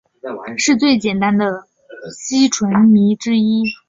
[0.57, 1.67] 是最简单的
[2.17, 3.65] 烯醇醚之一。